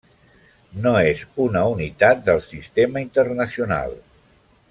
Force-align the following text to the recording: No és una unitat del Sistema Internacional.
No 0.85 0.93
és 1.09 1.21
una 1.43 1.61
unitat 1.73 2.25
del 2.31 2.41
Sistema 2.47 3.05
Internacional. 3.07 3.97